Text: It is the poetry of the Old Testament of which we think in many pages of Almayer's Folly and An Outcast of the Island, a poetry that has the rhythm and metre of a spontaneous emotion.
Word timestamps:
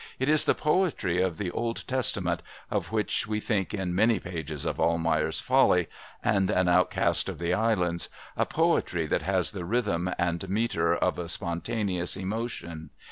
It 0.17 0.27
is 0.29 0.45
the 0.45 0.55
poetry 0.55 1.21
of 1.21 1.37
the 1.37 1.51
Old 1.51 1.85
Testament 1.87 2.41
of 2.71 2.91
which 2.91 3.27
we 3.27 3.39
think 3.39 3.71
in 3.71 3.93
many 3.93 4.19
pages 4.19 4.65
of 4.65 4.79
Almayer's 4.79 5.39
Folly 5.39 5.89
and 6.23 6.49
An 6.49 6.67
Outcast 6.67 7.29
of 7.29 7.37
the 7.37 7.53
Island, 7.53 8.07
a 8.35 8.47
poetry 8.47 9.05
that 9.05 9.21
has 9.21 9.51
the 9.51 9.63
rhythm 9.63 10.09
and 10.17 10.49
metre 10.49 10.95
of 10.95 11.19
a 11.19 11.29
spontaneous 11.29 12.17
emotion. 12.17 12.89